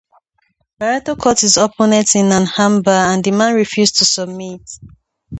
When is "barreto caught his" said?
0.79-1.57